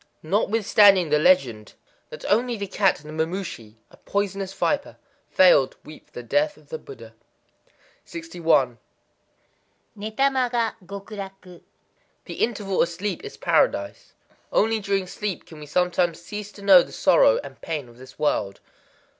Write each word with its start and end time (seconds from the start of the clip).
Notwithstanding 0.23 1.09
the 1.11 1.19
legend 1.19 1.75
that 2.09 2.25
only 2.25 2.57
the 2.57 2.65
cat 2.65 3.03
and 3.05 3.07
the 3.07 3.13
mamushi 3.23 3.75
(a 3.91 3.97
poisonous 3.97 4.51
viper) 4.51 4.97
failed 5.29 5.73
to 5.73 5.77
weep 5.83 6.07
for 6.07 6.13
the 6.13 6.23
death 6.23 6.57
of 6.57 6.69
the 6.69 6.79
Buddha. 6.79 7.13
61.—Néta 8.07 10.31
ma 10.33 10.49
ga 10.49 10.71
Gokuraku. 10.83 11.61
The 12.25 12.33
interval 12.43 12.81
of 12.81 12.89
sleep 12.89 13.23
is 13.23 13.37
Paradise. 13.37 14.13
Only 14.51 14.79
during 14.79 15.05
sleep 15.05 15.45
can 15.45 15.59
we 15.59 15.67
sometimes 15.67 16.19
cease 16.19 16.51
to 16.53 16.63
know 16.63 16.81
the 16.81 16.91
sorrow 16.91 17.39
and 17.43 17.61
pain 17.61 17.87
of 17.87 17.99
this 17.99 18.17
world. 18.17 18.59